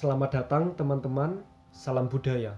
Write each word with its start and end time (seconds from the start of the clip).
Selamat 0.00 0.32
datang 0.32 0.72
teman-teman, 0.80 1.44
salam 1.76 2.08
budaya. 2.08 2.56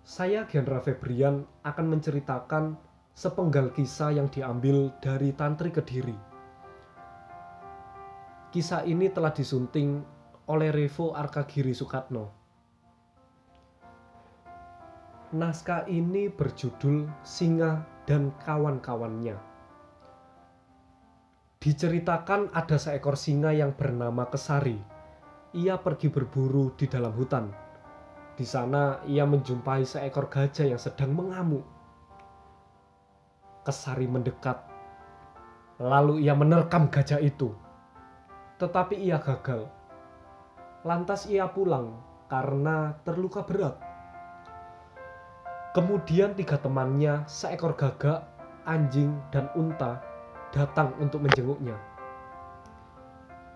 Saya 0.00 0.48
Gendra 0.48 0.80
Febrian 0.80 1.44
akan 1.60 1.92
menceritakan 1.92 2.72
sepenggal 3.12 3.68
kisah 3.76 4.16
yang 4.16 4.24
diambil 4.32 4.88
dari 5.04 5.36
Tantri 5.36 5.68
Kediri. 5.68 6.16
Kisah 8.48 8.88
ini 8.88 9.12
telah 9.12 9.28
disunting 9.28 10.00
oleh 10.48 10.72
Revo 10.72 11.12
Arkagiri 11.12 11.76
Sukatno. 11.76 12.32
Naskah 15.36 15.84
ini 15.84 16.32
berjudul 16.32 17.12
Singa 17.28 17.84
dan 18.08 18.32
Kawan-kawannya. 18.40 19.36
Diceritakan 21.60 22.56
ada 22.56 22.80
seekor 22.80 23.20
singa 23.20 23.52
yang 23.52 23.76
bernama 23.76 24.24
Kesari. 24.32 24.95
Ia 25.56 25.80
pergi 25.80 26.12
berburu 26.12 26.76
di 26.76 26.84
dalam 26.84 27.16
hutan. 27.16 27.48
Di 28.36 28.44
sana 28.44 29.00
ia 29.08 29.24
menjumpai 29.24 29.88
seekor 29.88 30.28
gajah 30.28 30.68
yang 30.68 30.76
sedang 30.76 31.16
mengamuk. 31.16 31.64
Kesari 33.64 34.04
mendekat. 34.04 34.60
Lalu 35.80 36.28
ia 36.28 36.36
menerkam 36.36 36.92
gajah 36.92 37.24
itu. 37.24 37.56
Tetapi 38.60 39.00
ia 39.00 39.16
gagal. 39.16 39.64
Lantas 40.84 41.24
ia 41.24 41.48
pulang 41.48 42.04
karena 42.28 43.00
terluka 43.08 43.40
berat. 43.40 43.80
Kemudian 45.72 46.36
tiga 46.36 46.60
temannya, 46.60 47.24
seekor 47.24 47.72
gagak, 47.80 48.28
anjing, 48.68 49.16
dan 49.32 49.48
unta 49.56 50.04
datang 50.52 50.92
untuk 51.00 51.24
menjenguknya. 51.24 51.95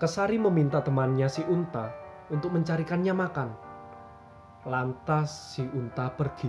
Kesari 0.01 0.41
meminta 0.41 0.81
temannya 0.81 1.29
si 1.29 1.45
unta 1.45 1.93
untuk 2.33 2.57
mencarikannya 2.57 3.13
makan. 3.13 3.53
Lantas 4.65 5.29
si 5.53 5.61
unta 5.61 6.09
pergi. 6.17 6.49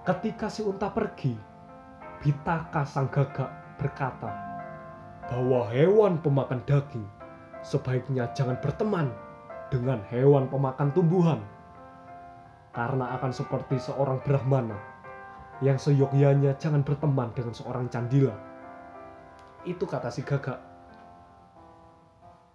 Ketika 0.00 0.48
si 0.48 0.64
unta 0.64 0.88
pergi, 0.88 1.36
Bitaka 2.24 2.88
sang 2.88 3.12
gagak 3.12 3.52
berkata 3.76 4.32
bahwa 5.28 5.68
hewan 5.68 6.24
pemakan 6.24 6.64
daging 6.64 7.04
sebaiknya 7.60 8.32
jangan 8.32 8.56
berteman 8.56 9.12
dengan 9.68 10.00
hewan 10.08 10.48
pemakan 10.48 10.88
tumbuhan 10.96 11.44
karena 12.72 13.12
akan 13.20 13.28
seperti 13.28 13.76
seorang 13.76 14.24
Brahmana 14.24 14.80
yang 15.60 15.76
seyogyanya 15.76 16.56
jangan 16.56 16.80
berteman 16.80 17.28
dengan 17.36 17.52
seorang 17.52 17.92
candila. 17.92 18.40
Itu 19.68 19.84
kata 19.84 20.08
si 20.08 20.24
gagak. 20.24 20.71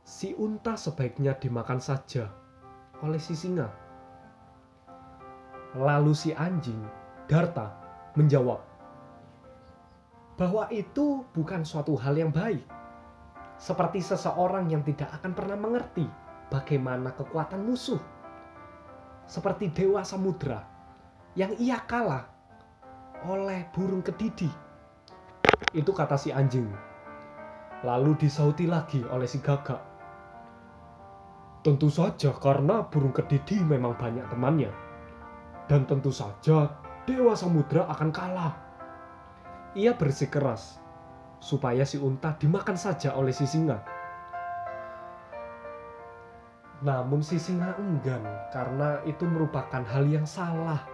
Si 0.07 0.31
unta 0.39 0.79
sebaiknya 0.79 1.35
dimakan 1.35 1.83
saja 1.83 2.31
oleh 3.03 3.19
si 3.19 3.35
singa. 3.35 3.67
Lalu 5.75 6.15
si 6.15 6.31
anjing, 6.31 6.79
Darta, 7.27 7.75
menjawab 8.15 8.63
bahwa 10.39 10.71
itu 10.71 11.27
bukan 11.35 11.67
suatu 11.67 11.99
hal 11.99 12.15
yang 12.15 12.31
baik. 12.31 12.63
Seperti 13.59 13.99
seseorang 13.99 14.71
yang 14.71 14.85
tidak 14.87 15.11
akan 15.19 15.35
pernah 15.35 15.59
mengerti 15.59 16.07
bagaimana 16.47 17.11
kekuatan 17.11 17.67
musuh 17.67 17.99
seperti 19.27 19.75
dewa 19.75 20.07
samudra 20.07 20.63
yang 21.35 21.51
ia 21.59 21.83
kalah 21.83 22.31
oleh 23.27 23.67
burung 23.75 23.99
kedidi. 23.99 24.47
Itu 25.75 25.91
kata 25.91 26.15
si 26.15 26.31
anjing. 26.31 26.71
Lalu 27.83 28.15
disauti 28.15 28.69
lagi 28.71 29.03
oleh 29.11 29.27
si 29.27 29.43
gagak. 29.43 29.96
Tentu 31.67 31.91
saja 31.91 32.31
karena 32.31 32.79
burung 32.87 33.11
kedidi 33.11 33.59
memang 33.59 33.99
banyak 33.99 34.23
temannya. 34.31 34.71
Dan 35.67 35.83
tentu 35.83 36.15
saja 36.15 36.79
dewa 37.03 37.35
samudra 37.35 37.83
akan 37.91 38.07
kalah. 38.07 38.55
Ia 39.75 39.91
bersikeras 39.91 40.79
supaya 41.43 41.83
si 41.83 41.99
unta 41.99 42.39
dimakan 42.39 42.79
saja 42.79 43.19
oleh 43.19 43.35
si 43.35 43.43
singa. 43.43 43.83
Namun 46.87 47.19
si 47.19 47.35
singa 47.35 47.75
enggan 47.75 48.23
karena 48.55 49.03
itu 49.03 49.27
merupakan 49.27 49.83
hal 49.83 50.07
yang 50.07 50.23
salah. 50.23 50.87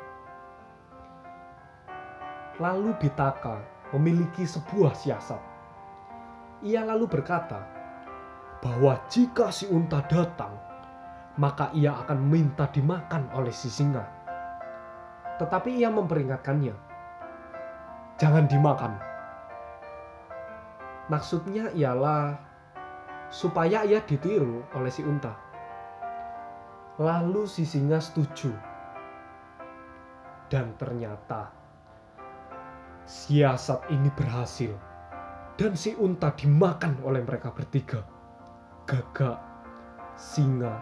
Lalu 2.58 2.98
Bitaka 2.98 3.62
memiliki 3.94 4.42
sebuah 4.42 4.98
siasat. 4.98 5.42
Ia 6.66 6.82
lalu 6.82 7.06
berkata 7.06 7.62
bahwa 8.64 8.96
jika 9.12 9.52
si 9.52 9.68
unta 9.68 10.00
datang, 10.08 10.56
maka 11.36 11.68
ia 11.76 11.92
akan 12.08 12.32
minta 12.32 12.72
dimakan 12.72 13.28
oleh 13.36 13.52
si 13.52 13.68
singa. 13.68 14.08
Tetapi 15.36 15.84
ia 15.84 15.92
memperingatkannya, 15.92 16.72
jangan 18.16 18.48
dimakan. 18.48 18.96
Maksudnya 21.12 21.76
ialah 21.76 22.40
supaya 23.28 23.84
ia 23.84 24.00
ditiru 24.00 24.64
oleh 24.80 24.88
si 24.88 25.04
unta. 25.04 25.36
Lalu 27.04 27.44
si 27.44 27.68
singa 27.68 28.00
setuju. 28.00 28.56
Dan 30.48 30.78
ternyata 30.80 31.52
siasat 33.04 33.92
ini 33.92 34.08
berhasil. 34.16 34.72
Dan 35.60 35.76
si 35.76 35.92
unta 36.00 36.32
dimakan 36.32 37.04
oleh 37.04 37.20
mereka 37.26 37.52
bertiga. 37.52 38.13
Gagak, 38.84 39.40
singa, 40.20 40.76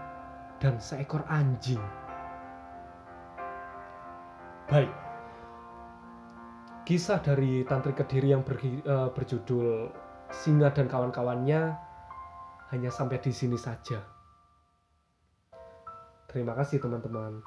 dan 0.57 0.81
seekor 0.81 1.21
anjing. 1.29 1.81
Baik. 4.65 4.89
Kisah 6.81 7.21
dari 7.21 7.61
Tantri 7.67 7.93
Kediri 7.93 8.33
yang 8.33 8.41
bergi- 8.41 8.81
eh, 8.81 9.09
berjudul 9.13 9.91
Singa 10.31 10.71
dan 10.71 10.87
kawan-kawannya 10.87 11.75
hanya 12.71 12.87
sampai 12.87 13.19
di 13.19 13.35
sini 13.35 13.59
saja. 13.59 13.99
Terima 16.31 16.55
kasih 16.55 16.79
teman-teman. 16.79 17.43